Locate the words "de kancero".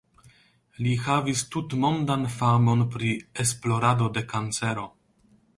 4.17-4.89